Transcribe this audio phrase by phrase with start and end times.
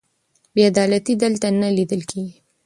[0.53, 2.35] بې عدالتي دلته نه لیدل کېږي.